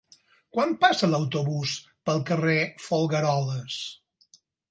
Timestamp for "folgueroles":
2.87-3.79